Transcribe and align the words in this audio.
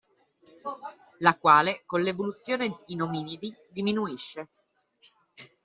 La 1.19 1.37
quale, 1.37 1.83
con 1.85 2.01
l'evoluzione 2.01 2.75
in 2.87 3.03
ominidi, 3.03 3.55
diminuisce. 3.69 4.47